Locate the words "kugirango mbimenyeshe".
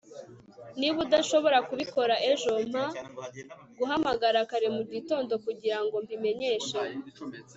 5.45-6.79